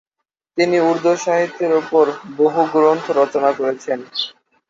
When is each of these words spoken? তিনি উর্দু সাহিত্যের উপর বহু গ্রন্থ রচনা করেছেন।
তিনি 0.57 0.77
উর্দু 0.81 1.11
সাহিত্যের 1.17 1.71
উপর 1.81 2.05
বহু 2.37 2.61
গ্রন্থ 2.73 3.05
রচনা 3.19 3.49
করেছেন। 3.51 3.99